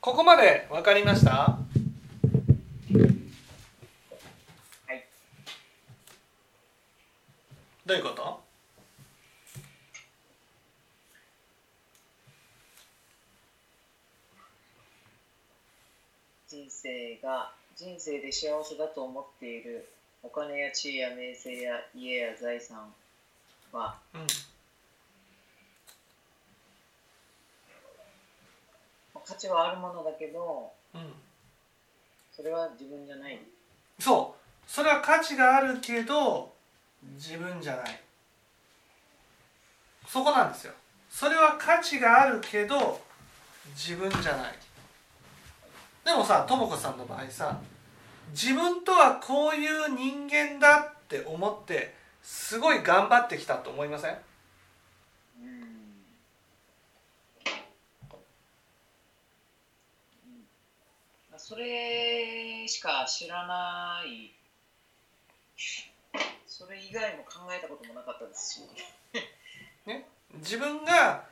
[0.00, 1.30] ここまで分かりました？
[1.30, 1.58] は
[4.94, 5.04] い。
[7.84, 8.40] どういうこと？
[16.48, 19.86] 人生が人生で幸せだと思っている
[20.22, 22.94] お金や地位や名声や家や財産
[23.72, 24.20] はうん
[29.14, 31.12] まあ価値はあるものだけどうん。
[32.32, 33.38] それは自分じゃない。
[33.98, 34.70] そう。
[34.70, 36.52] それは価値があるけど
[37.14, 38.00] 自分じゃない。
[40.06, 40.72] そこなんですよ。
[41.10, 43.00] それは価値があるけど
[43.74, 44.52] 自分じゃない。
[46.04, 47.58] でもさとも子さんの場合さ
[48.30, 54.18] 自分とはこういう人間だって思ってすごい頑張ってきたと思いませんうん？
[61.38, 64.34] それしか知らない。
[66.46, 68.60] それ以外も考えたこともなかったですし。
[69.86, 70.04] ね？
[70.34, 71.24] 自分が、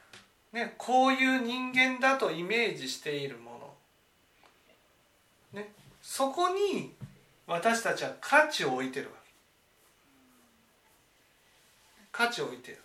[0.53, 3.75] ね、こういう人間だとイメージしているも
[5.53, 6.95] の、ね、そこに
[7.47, 9.17] 私たちは価値を置いてるわけ。
[12.13, 12.79] 価値を置いてる。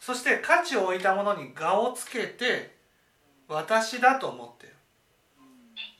[0.00, 2.74] そして価値を置いたものに我をつけて
[3.48, 4.75] 私だと思ってる。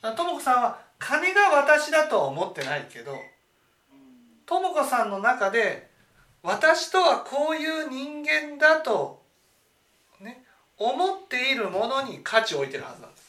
[0.01, 3.13] とも子さんは金が私だとは思ってないけど
[4.45, 5.89] とも子さんの中で
[6.43, 9.21] 私とはこういう人間だと
[10.21, 10.43] ね
[10.77, 13.27] 思っているものに価値を置いてるはずなんです。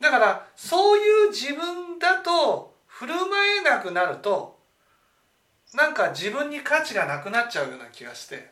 [0.00, 4.58] だからそういう自分だと振る舞えなくなると
[5.74, 8.50] なんか自分に価値がなくなっちゃうような気がして。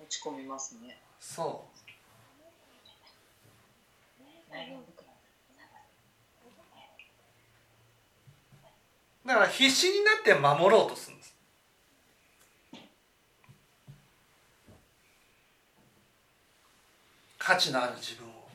[0.00, 0.98] 落ち込みますね。
[1.20, 1.68] そう。
[9.28, 11.36] だから必死になって守ろうとするんです。
[17.36, 18.48] 価値のある自分を。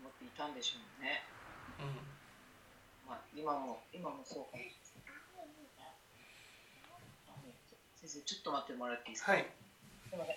[0.00, 1.22] 思っていたんでしょうね、
[1.80, 4.62] うまあ、今も今もそうかも
[8.04, 9.46] 先生ちょっと待ってもらっていいですか、んはい。
[10.10, 10.32] すいませ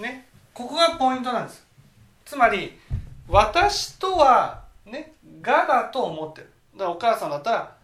[0.00, 0.02] ん。
[0.04, 1.66] ねここがポイントなんです。
[2.24, 2.78] つまり
[3.26, 5.14] 私とはね
[5.44, 6.52] 我だと思ってる。
[6.74, 7.74] だからお母さんだったら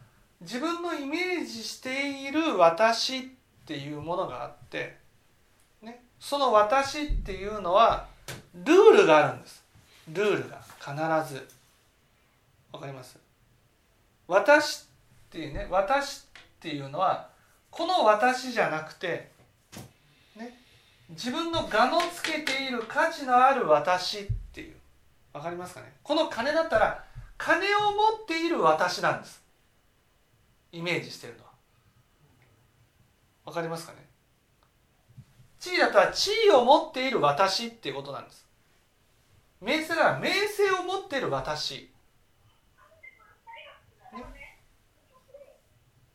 [0.43, 3.23] 自分のイメージしている私っ
[3.67, 4.97] ていうものがあって、
[5.83, 8.07] ね、その私っていうのは
[8.55, 9.65] ルールがあるんです。
[10.13, 11.49] ルールが必ず。
[12.71, 13.19] わかります？
[14.29, 14.85] 私っ
[15.33, 16.27] ていうね私
[16.63, 17.29] っていうのは
[17.73, 19.33] この私じゃなくて
[20.37, 20.57] ね
[21.09, 24.77] 自分の我のつけている価値のある私っていう。
[25.33, 25.93] わかりますかね？
[26.05, 27.05] この金だったら
[27.37, 29.43] 金を持っている私なんです。
[30.71, 31.51] イメージしてるのは。
[33.47, 34.07] わかりますかね？
[35.59, 38.47] 地位だったら地位を持っている私っていうことなんです。
[39.61, 41.92] 名声なら名声を持っている私。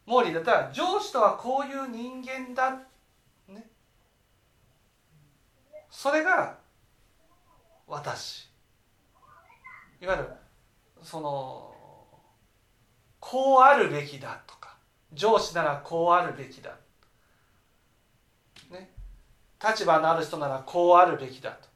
[0.07, 2.81] モーリーだったら上司とはこういう人間だ。
[3.49, 3.69] ね。
[5.91, 6.57] それが
[7.85, 8.47] 私。
[10.01, 10.29] いわゆる
[11.03, 11.73] その
[13.19, 14.77] こうあるべきだとか。
[15.13, 16.75] 上司ならこうあるべきだ、
[18.69, 18.91] ね、
[19.65, 21.67] 立場のある人ならこうあるべきだと。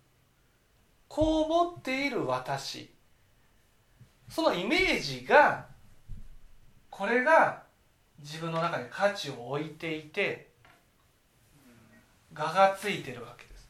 [1.07, 2.89] こう思っている私。
[4.29, 5.67] そのイメージが
[6.89, 7.60] これが
[8.21, 10.51] 自分の中で価値を置いていて
[12.33, 13.69] 我がついてるわけです。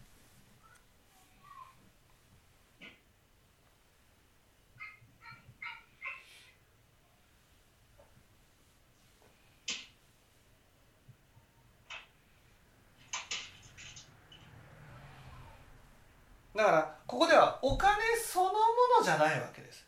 [16.54, 18.60] だからここではお金そのも
[19.00, 19.88] のじゃないわけです。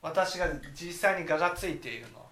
[0.00, 2.26] 私が実際に我がついているのは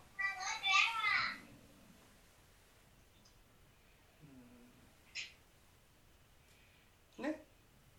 [7.19, 7.43] ね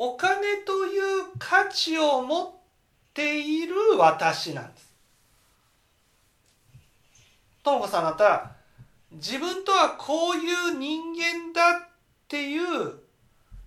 [0.04, 2.52] お金という価値を持っ
[3.14, 4.92] ている私なんです。
[7.62, 8.56] ともこさんだったら
[9.12, 11.90] 自分とはこういう人間だっ
[12.28, 12.96] ていう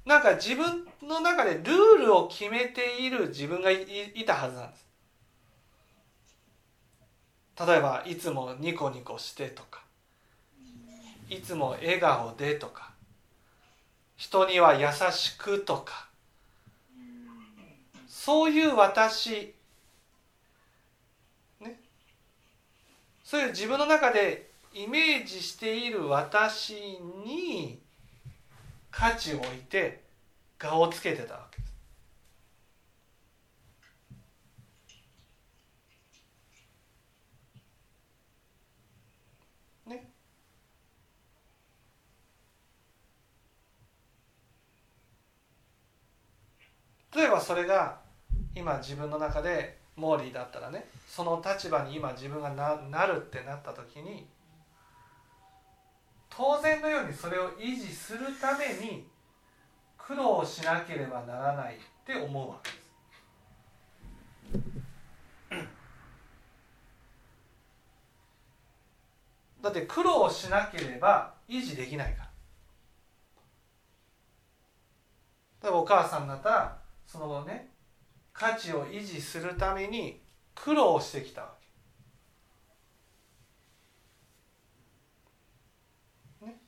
[0.04, 1.66] なんか自分の中でルー
[1.98, 3.86] ルを決めている自分がい
[4.16, 4.86] いたはずなんです。
[7.64, 9.84] 例えばいつもニコニコしてとか
[11.30, 12.90] いつも笑顔でとか
[14.16, 16.12] 人には優しくとか
[18.24, 19.54] そういう私
[21.60, 21.78] ね
[23.22, 26.72] そういう自分の中でイメージしている私
[27.26, 27.78] に
[28.90, 30.00] 価値を置いて
[30.58, 31.74] 我をつけてたわけです。
[39.86, 40.10] ね。
[47.14, 48.03] 例えばそれが
[48.54, 54.26] 今自分の中でモーリーだったらねその立場に今自分がななるってなった時に
[56.30, 59.06] 当然のようにそれを維持するために
[59.96, 62.84] 苦労しなければならないって思うわけです。
[69.62, 72.30] だって苦労しなければ維持できないから。
[75.62, 77.73] 例えばお母さんだったらその後ね
[78.34, 80.20] 価値を維持するために
[80.54, 81.54] 苦労してきたわ
[86.40, 86.46] け。
[86.46, 86.60] ね、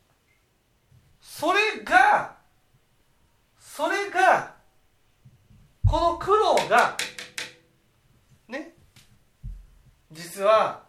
[1.20, 2.36] それが
[3.58, 4.54] それが
[5.86, 6.96] この苦労が
[8.48, 8.72] ね。
[10.12, 10.84] 実は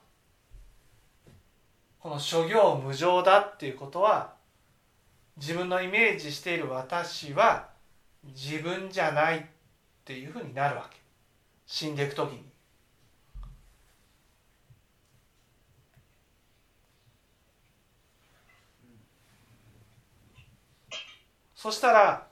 [1.99, 4.35] この諸行無常だっていうことは
[5.37, 7.69] 自分のイメージしている私は
[8.23, 9.56] 自分じゃない。
[10.07, 10.97] っていうふうになるわけ
[11.65, 12.45] 死んでいく時に。
[21.53, 22.25] そしたら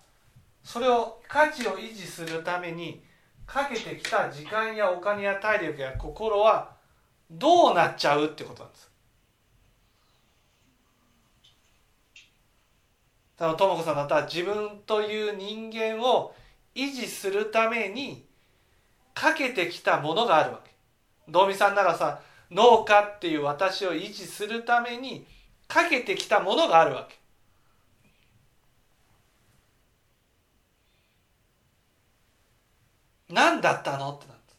[0.63, 3.03] それを価値を維持するために
[3.45, 6.71] かけてきた時間やお金や体力や心は
[7.29, 8.89] どうなっちゃうってことなんです。
[13.35, 16.33] 多分智子さんだったら自分という人間を
[16.75, 18.25] 維持するために
[19.13, 20.71] かけてきたものがあるわけ。
[21.27, 25.25] 道美さんならさ農家っていう私を維持するために
[25.67, 27.17] かけてきたものがあるわけ。
[33.29, 34.55] 何だったのってなった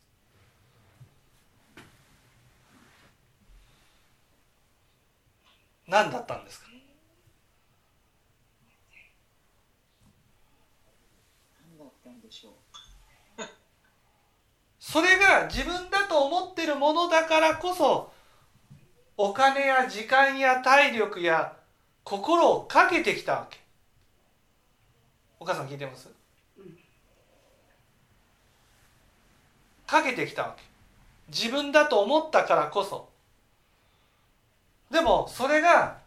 [5.86, 6.66] 何だったんですか
[11.62, 12.52] 何だったんでしょう
[14.88, 18.12] それが自分だと思ってるものだからこそ
[19.16, 21.54] お金や時間や体力や
[22.04, 23.58] 心をかけてきたわけ。
[25.40, 26.08] お母さん聞いてます？
[29.88, 30.62] かけてきたわけ。
[31.36, 33.08] 自分だと思ったからこそ。
[34.92, 35.98] でもそれが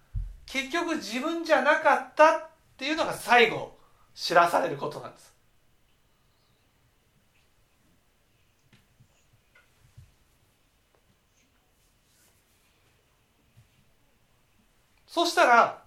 [0.46, 2.48] 結局自分じゃなかったっ
[2.78, 3.76] ていうのが最後
[4.16, 5.29] 知らされることなんです。
[15.10, 15.82] そしたら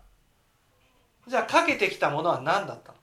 [1.28, 2.98] じゃあかけてきたものは何だったの？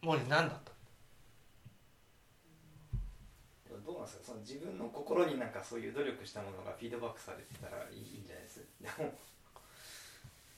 [0.00, 0.72] 森何だった？
[3.84, 4.24] どうなんですか？
[4.24, 8.64] その自分の心になんかそういう努力したものがフィードバックされてたらいいんじゃないです？
[8.80, 8.88] で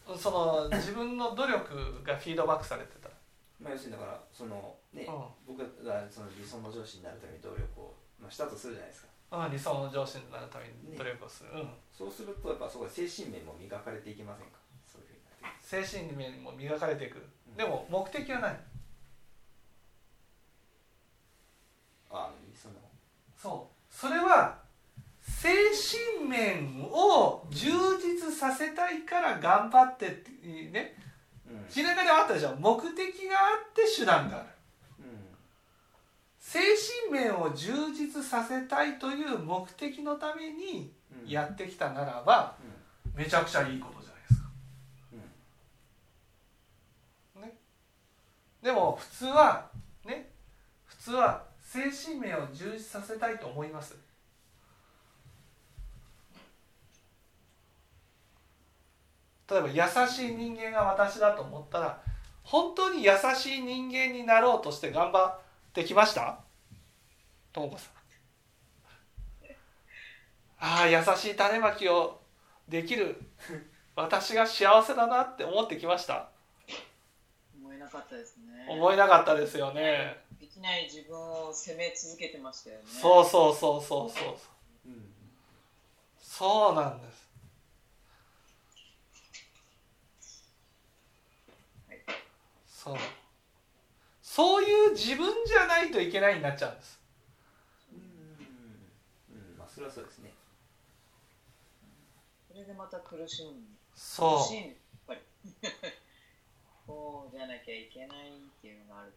[0.06, 3.08] もその自分の努力がフィードバックされてた
[3.61, 5.56] まあ要するにだからそのね、うん。
[5.56, 14.52] 僕がその理想の上司になるために努力を、まあ、したとするじゃないですかうん、理想の上司になるために努力をする、うん、そうするとやっぱそこで精神面も磨かれていきませんか。
[14.90, 17.23] そういうふうに精神面も磨かれていく。
[17.54, 18.52] でも目的は何？
[18.52, 18.56] あ
[22.11, 22.75] あその。
[23.37, 23.94] そう。
[23.94, 24.56] それは
[25.20, 25.49] 精
[26.18, 30.30] 神面を充実させたいから頑張ってって
[30.73, 30.97] ね。
[31.47, 31.66] うん。
[31.68, 32.56] ひながではあったでしょ。
[32.58, 34.47] 目的があって手段がある。
[34.47, 34.57] うん
[36.49, 36.59] 精
[37.11, 41.28] 神面を充実させたいという目的のためにうん。
[41.28, 42.57] やってきたならば
[43.05, 43.23] うん。
[43.23, 44.49] めちゃくちゃいいことじゃないですか。
[47.37, 47.43] うん。
[47.43, 47.55] ね、
[48.62, 49.69] でも普通は
[50.07, 50.31] ね。
[50.87, 53.95] 普通は精神面を充実させたいと思います。
[59.50, 62.00] 例えば優しい人間が私だと思ったら
[62.43, 65.48] 本当に優しい人間になろうとして頑張って
[65.85, 66.40] きました？
[67.52, 67.92] ともこさん。
[70.61, 72.20] ああ優しい種まきを
[72.68, 73.20] できる。
[73.94, 76.28] 私が幸せだなって思ってきました。
[77.61, 78.66] 思えなかったですね。
[78.68, 80.20] 思えなかったですよね。
[80.40, 82.82] できない自分を責め続けてましたよね。
[82.87, 84.37] そうそうそうそうそう
[84.87, 84.90] う。
[84.90, 85.12] ん
[86.20, 87.28] そうなんです。
[92.68, 92.97] そう
[94.38, 97.00] そういう自分じゃないといけないになっちゃうんです。
[97.92, 97.99] うん。
[99.35, 99.59] うん。
[99.59, 100.33] まあそれはそうですね。
[102.47, 103.50] それでまた苦しむ。
[103.97, 104.75] そ苦しいんやっ
[105.09, 105.21] ぱり。
[106.87, 109.12] こうじゃなきゃいけないっていうのがあるう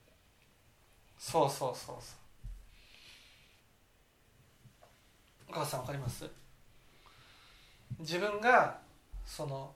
[1.19, 2.17] そうそうそうそう。
[5.49, 6.27] お母さんわかります？
[7.99, 8.81] 自分が
[9.23, 9.75] その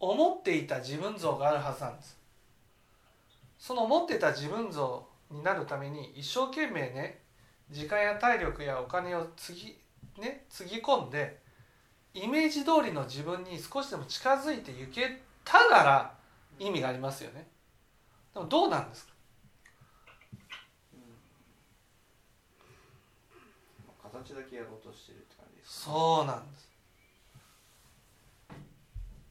[0.00, 2.19] 思っていた自分像があるはずなんです
[3.60, 7.20] その思っていた自分像になるために一生懸命ね
[7.70, 9.78] 時間や体力やお金をつぎ,、
[10.18, 11.38] ね、つぎ込んで
[12.14, 16.14] イメージ通りの自分に少しでも近づいていけたなら
[16.58, 17.46] 意味がありますよね。
[18.34, 19.12] でもどうなんですか？
[23.86, 26.68] まあ形だけやろうとしてるって感じですそうなんです。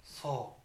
[0.03, 0.58] そう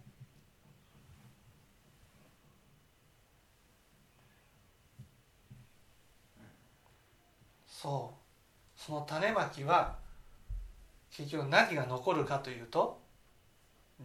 [7.85, 8.81] そう。
[8.81, 9.97] その種まきは
[11.11, 12.99] 結局何が残るかというと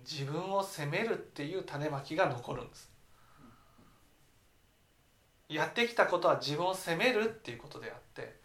[0.03, 2.91] 自分を責めるっていう種まきが残るんです。
[5.47, 8.35] やってきたことは自分を責めるっていうことであって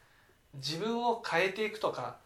[0.55, 2.17] 自分を変えていくとか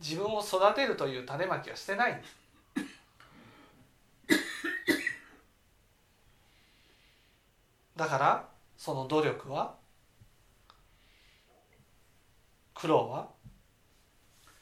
[0.00, 2.36] 自分を育てるという種まきはしてないんです。
[7.94, 9.76] だからその努力は
[12.78, 13.28] 苦労は？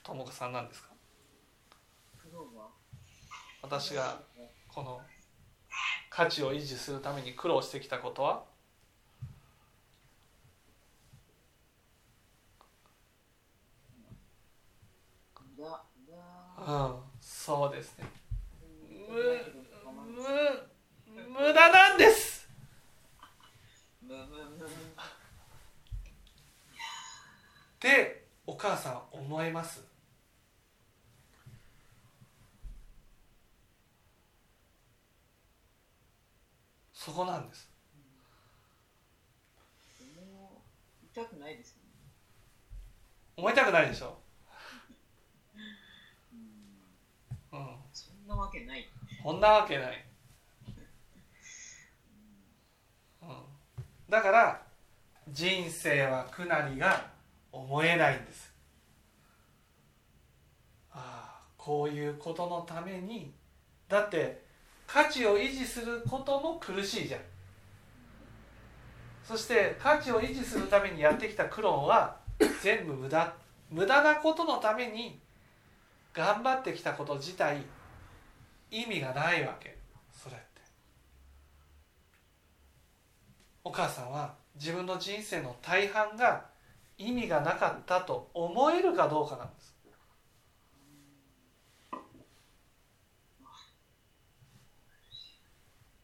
[0.05, 0.89] 友子さんなんですか？
[2.17, 2.69] 苦労は？
[3.63, 4.21] 私が
[4.69, 5.01] この
[6.11, 8.45] 価値を維持するために苦労してきたことは？
[16.67, 18.05] うんそうですね。
[19.11, 19.17] む
[21.27, 22.49] む無駄なんです
[24.03, 24.27] むむむ
[27.85, 29.85] ってお母さん思えます？
[36.95, 37.71] そこなんです。
[41.15, 41.91] くないですよね。
[43.37, 44.19] 思いたくないでしょ、
[47.53, 47.61] うん。
[47.61, 48.89] うん、そんなわけない。
[49.23, 50.05] こんなわけない、
[53.23, 53.29] うん、
[54.11, 54.63] だから
[55.31, 57.14] 人生は苦なりが
[57.55, 58.53] 思えないんです。
[60.91, 63.33] ああこういうことのために。
[63.89, 64.43] だって
[64.87, 67.21] 価値を維持することも苦しいじゃん。
[69.23, 72.17] そして価値を維持するためにやってきた苦労は
[72.61, 73.35] 全部無駄。
[73.71, 75.21] 無駄なことのために
[76.13, 77.63] 頑張ってきたこと自体
[78.71, 79.77] 意味がないわけ。
[80.13, 80.45] それって。
[83.63, 86.54] お母さんは自分の人生の大半が
[86.99, 89.75] 意味がなかったと思えるかどうかなんです。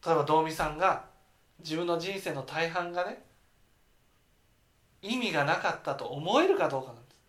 [0.05, 1.05] 例えば道美さんが
[1.59, 3.23] 自分の人生の大半がね
[5.03, 7.19] 意味がなかったと思えるかどうかなんです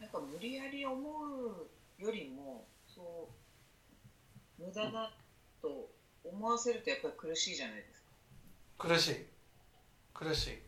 [0.00, 1.10] なんか無理やり思
[1.98, 3.28] うよりもそ
[4.58, 5.12] う無駄だ
[5.62, 5.90] と
[6.24, 8.08] 思わせるとやっぱり苦しいじゃないですか。
[8.78, 9.26] 苦しい。
[10.12, 10.58] 苦しい。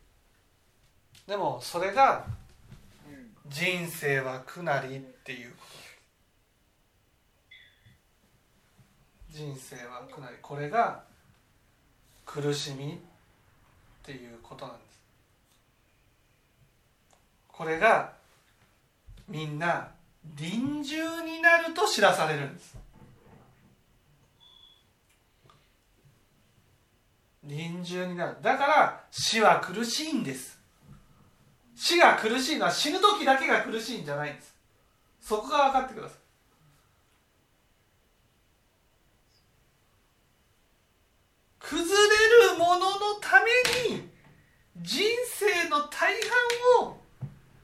[1.29, 2.27] でもそれが
[3.09, 3.51] うん。
[3.51, 5.51] 人生は苦なりっていう。
[5.53, 5.83] こと
[9.31, 10.37] 人生は苦なり。
[10.41, 11.05] これが
[12.27, 12.97] 苦しみっ
[14.03, 15.01] ていうことなんです。
[17.49, 18.13] これが
[19.29, 19.91] みんな
[20.25, 22.77] 臨終になると知らされるんです。
[27.45, 28.37] 臨終になる。
[28.41, 30.59] だから死は苦しいんです。
[31.75, 34.55] 死が苦しいのは死ぬ時だけが苦しいんじゃないんです。
[35.21, 36.19] そこが分かってください。
[41.59, 43.41] 崩れるもののた
[43.89, 44.09] めに
[44.77, 46.13] 人生の大
[46.81, 46.99] 半を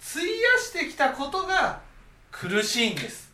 [0.01, 1.83] 費やしてきたことが
[2.31, 3.29] 苦しいんです。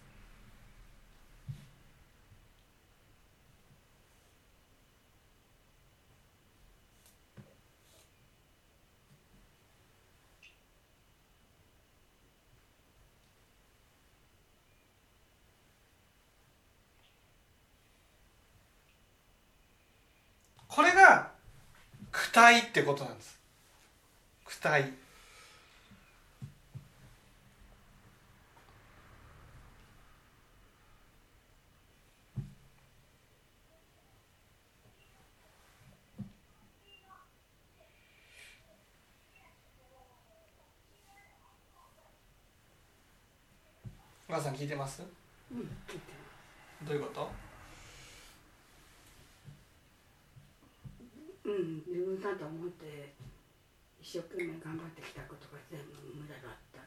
[20.66, 21.30] これが
[22.10, 23.38] 苦体ってことなんです。
[24.44, 24.92] 苦体
[44.34, 45.00] 母さん聞いてます？
[45.52, 46.12] うん聞いて
[46.82, 47.30] どういうこと？
[51.44, 53.12] うん自分だと思って
[54.02, 55.86] 一生懸命頑張ってきたことが全部
[56.20, 56.80] 無駄だった。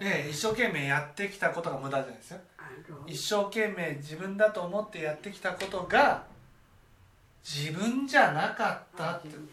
[0.00, 2.40] ええ一生懸命やってきたことが無駄じゃないですよ。
[3.06, 6.24] 一生懸命自分だと思ってやってきたことが
[7.44, 9.28] 自分じゃなかったって。
[9.28, 9.52] 自分じ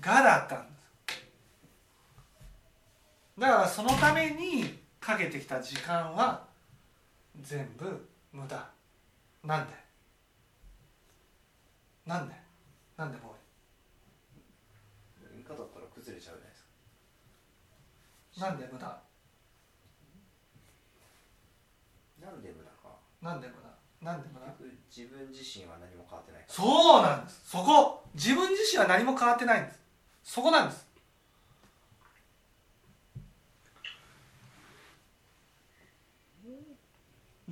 [0.00, 0.81] がだったんです
[3.38, 6.44] だからそのためにかけてきた時間は
[7.40, 8.68] 全部無駄。
[9.44, 9.74] なんで？
[12.06, 12.34] なんで？
[12.96, 13.34] なんでも
[15.36, 16.68] イカだったら崩れちゃうじゃないです
[18.38, 18.86] うなんで無駄？
[22.20, 22.94] なんで無駄か。
[23.20, 24.12] なんで無駄？
[24.12, 24.46] なんで無駄？
[24.46, 27.40] 結局自分自身は何も変わってないそうなんです。
[27.46, 28.04] そこ。
[28.14, 29.80] 自分自身は何も変わってないんです。
[30.22, 30.86] そこなんです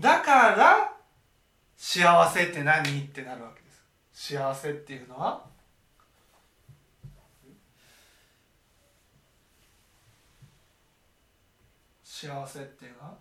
[0.00, 0.92] だから
[1.76, 4.30] 幸せって何ってなるわけです。
[4.32, 5.44] 幸せっていうのは？
[12.04, 13.14] 幸せっていうのは？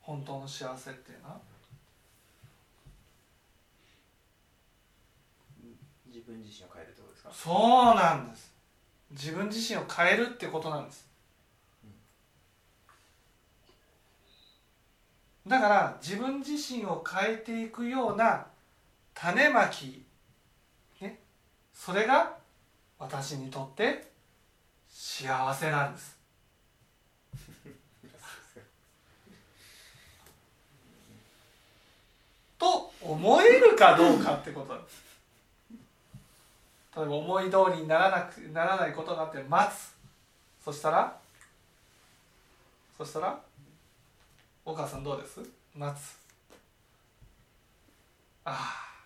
[0.00, 1.40] 本当の幸せっていうのは？
[6.06, 7.30] 自分自身を変えるってことですか？
[7.32, 8.52] そうなんです。
[9.10, 11.06] 自分自身を変えるってことなんです
[15.46, 18.46] だから自分自身を変えていくような
[19.14, 20.04] 種まき、
[21.00, 21.18] ね、
[21.74, 22.36] それが
[22.98, 24.10] 私にとって
[24.88, 26.16] 幸せなんです。
[32.58, 34.78] と思えるかどうかってこと。
[34.78, 35.02] です
[36.94, 39.92] 例えば思い通りにならなくならないことがあって待つ。
[40.64, 41.16] そしたら？
[42.96, 43.40] そしたら？
[44.64, 45.40] お母さんどうです？
[45.74, 46.16] 待つ
[48.44, 49.04] ああ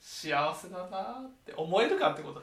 [0.00, 2.42] 幸せだなって思えるかってこと。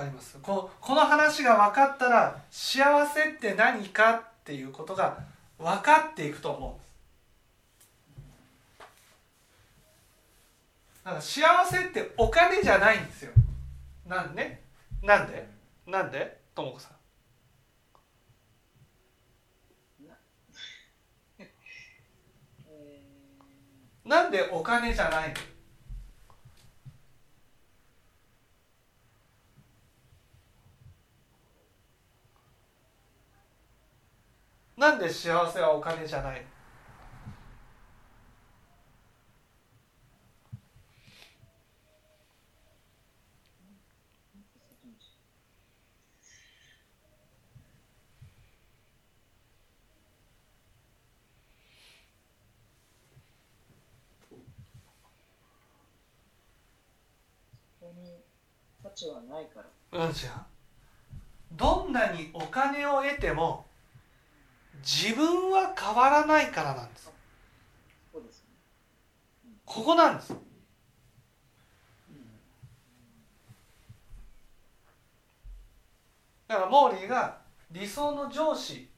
[0.00, 0.38] かります？
[0.42, 5.18] ここの話が分かったら幸せって何かっていうことが
[5.58, 6.80] 分かっていくと思う
[11.04, 13.32] だから幸せってお金じゃないんですよ。
[14.06, 14.62] なんで？
[15.02, 15.48] なんで？
[15.86, 16.40] なんで？
[16.54, 16.92] ともこさん。
[21.38, 21.50] え
[24.04, 25.34] なんでお金じゃないの？
[34.80, 36.42] なんで幸せはお金じゃない
[59.08, 59.60] はないか
[59.92, 60.06] ら。
[60.06, 60.44] うんじゃ
[61.52, 63.69] どんなにお金を得ても
[64.82, 67.10] 自分は変わらないからなんです。
[69.64, 70.34] ここなんです。
[76.48, 77.38] だからモーリーが
[77.70, 78.88] 理想の上司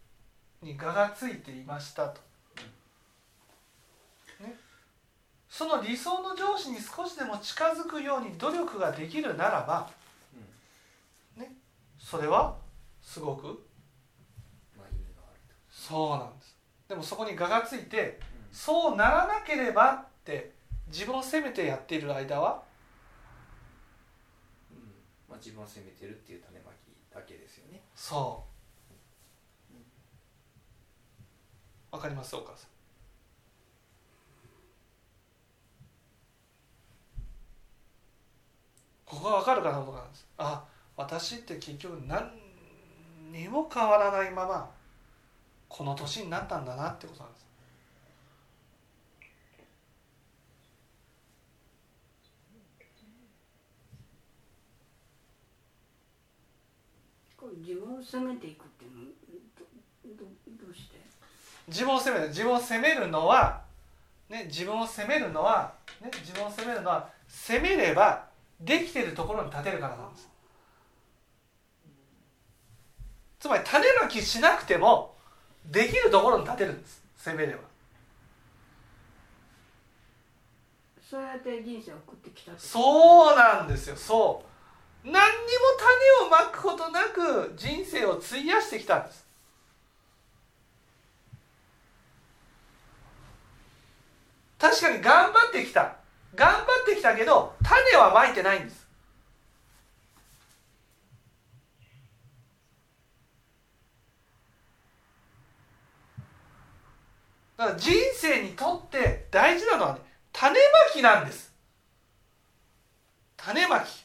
[0.63, 2.21] に我がついていましたと、
[4.41, 4.55] ね、
[5.51, 9.91] その理想の上司に少しでも近づくように努力ができるならば、
[11.37, 11.53] ね、
[11.99, 12.57] それは
[13.03, 13.63] すごく
[15.83, 16.57] そうなんです。
[16.89, 18.21] でもそこに我がついて
[18.53, 20.53] そうならなければって
[20.87, 22.63] 自分を責めてやっている間は
[24.71, 24.79] うん。
[25.29, 27.83] まあ、自分を責めてるっていう種まきだけですよね。
[27.97, 28.45] そ
[31.91, 31.97] う。
[31.97, 32.71] わかりますお母さん。
[39.05, 40.29] ここがわかるかななんです。
[40.39, 40.65] あ
[40.97, 42.31] 私って結局何
[43.33, 44.71] にも変わらないまま
[45.75, 47.47] この年になったんだなってことなんです。
[57.65, 60.31] 自分を責めていくっていうのどど
[60.67, 60.97] どうして？
[61.69, 62.29] 自分を責める。
[62.29, 63.63] 自分を責めるのは、
[64.29, 68.27] ね、自分を責めるのは、ね、自分を責めるのは責めれば
[68.61, 70.29] できてるところに立てるからなんです。
[73.41, 75.12] つまり種まきしなくても
[75.67, 77.03] できるところに立てるんです。
[77.17, 77.61] 責めれば。
[81.09, 83.97] そうやって人生を送ってきたそうなんですよ。
[83.97, 84.45] そ
[85.05, 85.07] う。
[85.07, 85.21] 何にも
[86.21, 89.27] 種をまくことなく人生を費やしてきたんです。
[94.59, 95.97] 確かに頑張ってきた。
[96.35, 98.82] 頑張ってきたけど種はまいてないんです
[107.63, 110.01] だから人生にとって大事なのはね
[110.33, 110.59] 種ま
[110.93, 111.55] きなんです。
[113.37, 114.05] 種まき。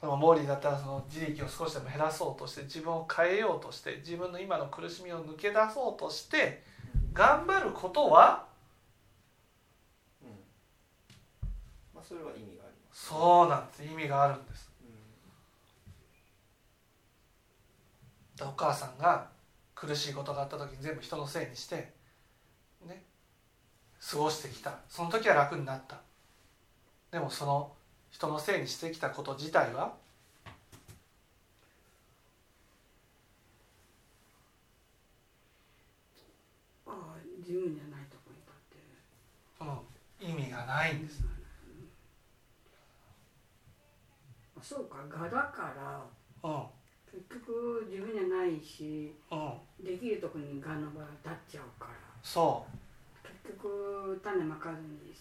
[0.00, 6.64] そのモーリーだったらその自力を少しでも減らそうとして自分を変えようとして自分の今の苦しみを抜け出そうとして
[7.12, 8.46] 頑張ることは
[10.20, 10.30] うん。
[11.94, 13.06] まあそれは意味があります。
[13.06, 13.84] そうなんです。
[13.84, 14.68] 意味があるんです。
[18.40, 19.35] うお母さんが
[19.76, 21.92] 苦しいことがあった時に全部人のせいにして
[22.86, 23.04] ね
[24.00, 24.78] 過ごしてきた。
[24.88, 26.00] その時は楽になった。
[27.10, 27.72] でもその
[28.10, 29.94] 人のせいにしてきたこと自体は
[36.86, 38.82] ああ自分じゃないところに立って
[39.58, 39.84] その
[40.20, 41.22] 意味がないんです。
[44.58, 45.74] あそうか画だか
[46.42, 46.48] ら。
[46.48, 46.66] うん。
[47.16, 49.25] 結局自分じゃないしうん
[49.82, 51.92] できるとこに画の場が立っちゃうから。
[52.22, 52.66] そ
[53.24, 53.26] う。
[53.44, 55.14] 結局種まかずに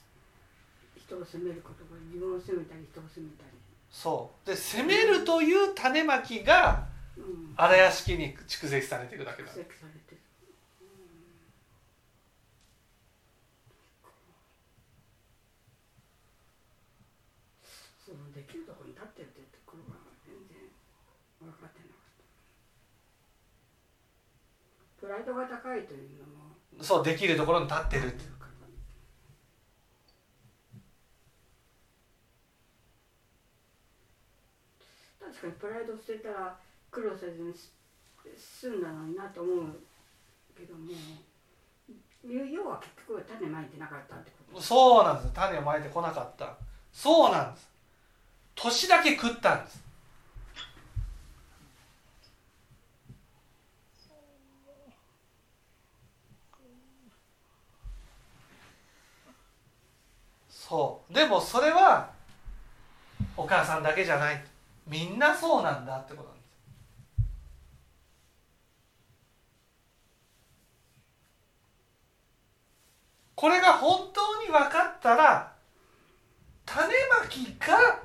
[0.95, 3.49] 人を責めることが自分を責めたり人を責めたり、
[3.91, 4.47] そう。
[4.47, 6.87] で攻めるという種まきが
[7.17, 9.47] うん、荒屋敷に蓄積されていくだけだ。
[9.49, 10.21] 蓄積されてる
[18.05, 20.59] そのできるところに立ってるってところが全然
[21.39, 22.19] 分かってなかっ
[24.94, 26.55] たプライドが高いというのも。
[26.81, 28.23] そうできるところに立ってるって
[35.19, 36.57] 確かにプライド捨てたら
[36.89, 37.53] 苦労せずに
[38.35, 39.65] 済んだのになと思う
[40.57, 40.89] けども
[42.27, 44.61] 要は結局種まいてなかったってこと。
[44.61, 45.33] そうなんです。
[45.33, 46.57] 種をまいてこなかった。
[46.91, 47.69] そうなんです。
[48.55, 49.83] 年だけ食ったんです
[60.67, 61.13] そう。
[61.13, 62.09] でもそれは
[63.37, 64.43] お母さんだけじゃない。
[64.87, 66.45] みんなそうなんだってことなんです
[73.35, 75.51] これが本当に分かったら
[76.65, 76.87] 種
[77.21, 77.99] まきが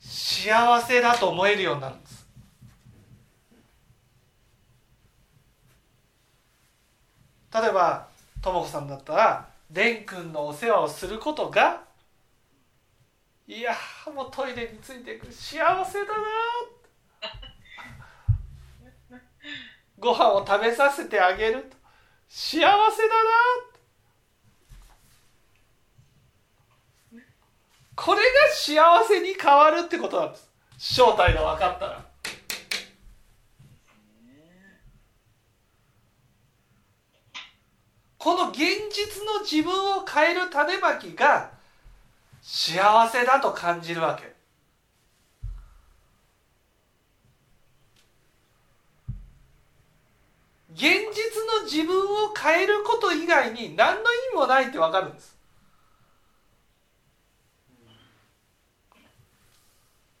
[0.00, 2.26] 幸せだと思えるようになるんです。
[7.52, 8.08] 例えば
[8.42, 11.83] とも子さんだったら蓮くんのお世話をすることが
[13.46, 13.76] いや
[14.14, 16.14] もうトイレについていく幸せだな。
[19.98, 21.70] ご飯を食べさせてあげる
[22.28, 22.80] 幸せだな。
[27.94, 32.04] これが幸せに変わるってことなんです正体が分かったら。
[38.18, 38.58] この現
[38.90, 41.52] 実の自分を変える種まきが
[42.46, 44.34] 幸せだと感じるわけ。
[50.74, 50.92] 現実
[51.60, 55.38] の自分を変えること以外に何の意味もないって分かるんです。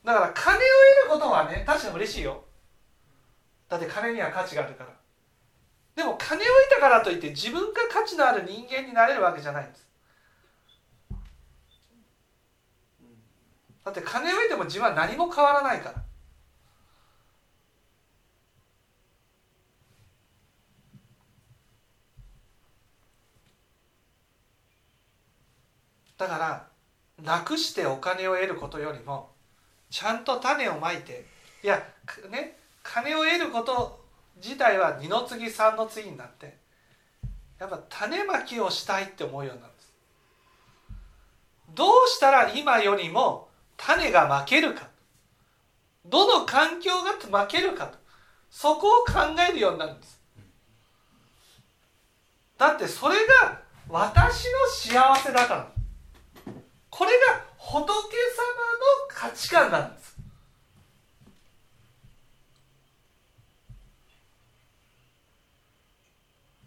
[0.02, 0.60] だから金を
[1.08, 2.42] 得ることはね確かに嬉しいよ。
[3.68, 4.90] だって金には価値があるから。
[5.94, 9.83] でも金を得たからといって自分が価値のある人間になれるわけじゃないんです。
[13.84, 16.02] だって金を得ても自分は何も変わらないから。
[26.16, 26.66] だから
[27.22, 29.30] 楽してお金を得ることよりも
[29.90, 31.26] ちゃんと種をまいて
[31.62, 31.86] いや
[32.30, 34.00] ね金を得ること
[34.42, 36.56] 自体は二の次三の次になって
[37.58, 39.92] やっぱ種まきをしたいって思うようになるんです。
[41.74, 43.43] どうしたら今よりも
[43.76, 44.88] 種がまけるか
[46.06, 47.90] どの環境がまけるか
[48.50, 49.14] そこを考
[49.48, 50.20] えるようになるんです。
[52.56, 55.68] だってそれが私の幸せだから。
[56.88, 58.04] これが仏様の
[59.08, 60.16] 価値観なんです。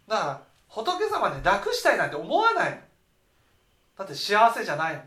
[0.06, 2.80] だから仏様に楽したいなんて思わない
[3.96, 5.04] だって幸せじゃないもん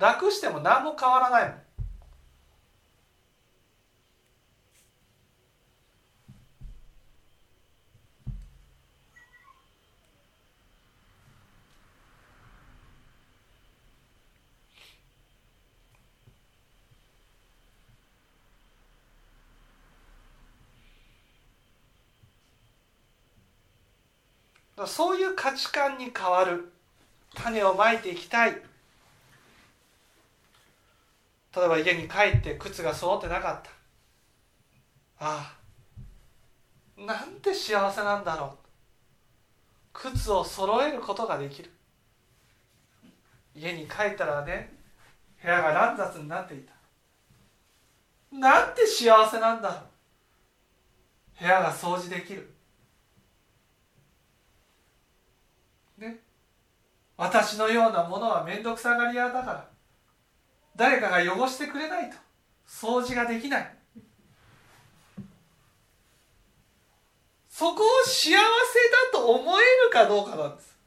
[0.00, 1.60] 楽しても何も変わらないもん。
[24.86, 26.72] そういう価値観に変わる。
[27.34, 28.69] 種をまいていきたい。
[31.54, 33.70] 例えば家に帰って靴が揃ってなかった。
[35.22, 35.56] あ
[36.98, 38.50] あなんて幸せなんだろう。
[39.92, 41.70] 靴を揃えることができる。
[43.54, 44.72] 家に帰ったらね
[45.42, 46.72] 部屋が乱雑になっていた。
[48.32, 49.80] なんて幸せなんだろう。
[51.40, 52.48] 部屋が掃除できる。
[55.98, 56.18] ね。
[57.16, 59.69] 私のようなものは面倒くさがり屋だから。
[60.80, 62.16] 誰かが汚してくれないと。
[62.66, 63.76] 掃除ができない。
[67.50, 68.40] そこを幸せだ
[69.12, 70.78] と思えるかどうかなんです。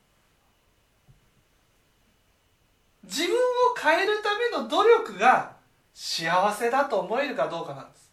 [3.04, 3.40] 自分を
[3.80, 5.58] 変えるための努力が
[5.94, 8.12] 幸せだと思えるかどうかなんです。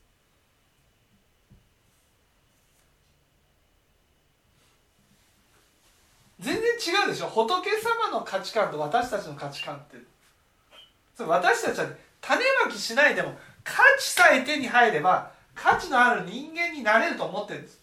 [6.41, 7.29] 全然違うでしょ。
[7.29, 10.10] 仏様の価値観と私たちの価値観って。
[11.25, 11.87] 私たちは、
[12.21, 17.81] 種まきしないでも価値さえ手に入れば価値のある人間になれると思ってるんです。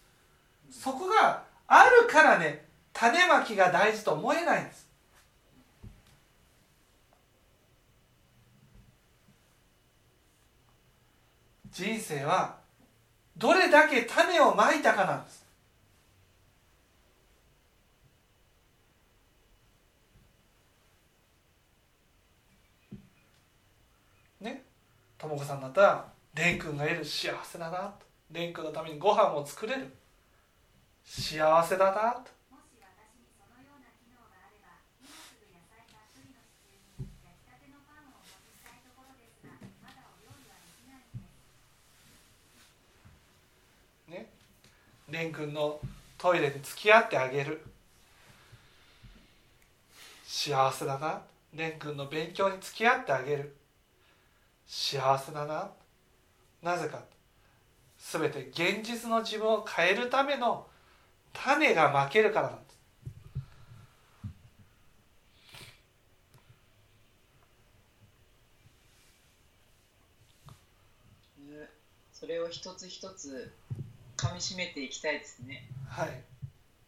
[0.71, 4.87] そこがあるからね種まきが大事と思えないんです。
[11.71, 12.57] 人生は
[13.37, 15.46] どれだけ種をまいたかなんです。
[25.17, 28.05] とも子さんだったら蓮くんがいる幸せだなと。
[28.31, 29.91] 蓮くんのためにご飯を作れる。
[31.03, 32.31] 幸せだなと。
[44.09, 44.29] ね。
[45.09, 45.79] 蓮くんの
[46.17, 47.65] トイレに付き合ってあげる。
[50.25, 51.21] 幸せだな。
[51.55, 53.55] 蓮くんの勉強に付き合ってあげる。
[54.67, 55.71] 幸せだな
[56.61, 57.01] なぜか
[57.97, 60.67] 全て現実の自分を変えるための
[61.33, 62.67] 種がまけるからなんです。
[72.13, 73.53] それを一つ一つ
[74.17, 75.69] 噛みしめていきたいですね。
[75.87, 76.23] はい。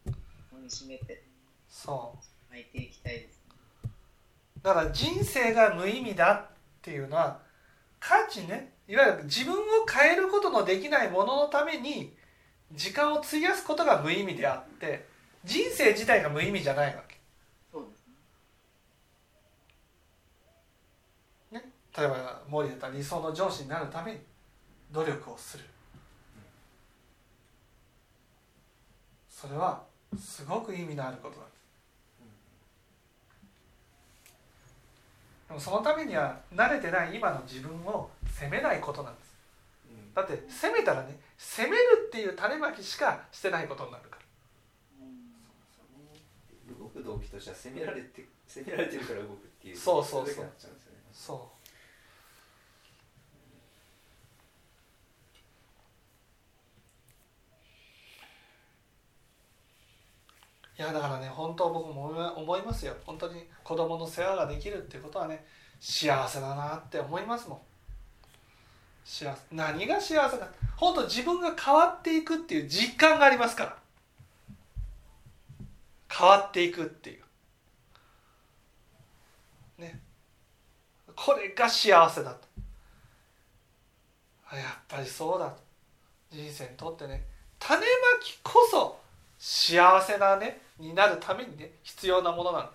[0.08, 0.14] 噛
[0.62, 1.24] みしめて。
[1.70, 2.18] そ
[2.50, 2.54] う。
[2.54, 3.40] 巻いていきたいです、
[3.86, 3.92] ね。
[4.64, 6.48] だから人生が無意味だっ
[6.82, 7.40] ていうのは
[8.00, 12.14] 価値ねいわゆる自分を変えることのできないもののために
[12.72, 15.06] 時間を費やすことが無意味であって
[15.44, 17.18] 人生自体が無意味じゃないわけ。
[21.52, 21.64] ね、
[21.98, 24.20] 例えば森だったら理想の上司になるために
[24.92, 25.64] 努力をする。
[29.30, 29.84] それは
[30.20, 31.46] すごく意味のあることな
[35.50, 39.34] でもそのためには慣れてない今の自分を責めないことなんです。
[40.14, 44.20] だって責めたらね責めるっていう種まきしかしてないことになるから。
[46.80, 49.78] 動く動機としては責められて責められてるから動くっていう。
[49.78, 50.46] そうそうそう。
[51.12, 51.59] そう
[60.80, 62.06] いやだからね本当僕も
[62.38, 62.96] 思いますよ。
[63.06, 65.46] 本当に子供の世話ができるってことはね
[65.78, 67.60] 幸せだなって思いますもん。
[69.04, 73.78] 幸せ何が幸せか本当自分が変わっていくっていう実感がありますから。
[76.10, 77.24] 変わっていくっていう。
[79.82, 80.00] ね。
[81.14, 82.48] これが幸せだと。
[84.56, 85.50] やっぱりそうだ。
[85.50, 85.58] と
[86.32, 87.26] 人生にとってね
[87.60, 87.86] 種ま
[88.22, 88.99] きこそ
[89.40, 92.72] 幸せなねになるためにね必要なものなんだ。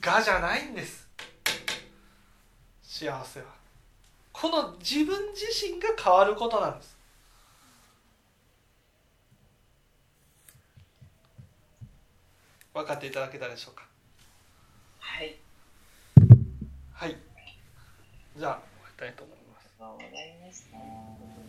[0.00, 1.08] がじゃないんです。
[2.82, 3.46] 幸せは。
[4.32, 6.98] この自分自身が変わることなんです。
[12.74, 13.86] 分かっていただけたでしょうか？
[14.98, 15.36] はい。
[16.92, 17.16] はい
[18.36, 18.52] じゃあ。
[18.52, 21.41] 終わりたいと思います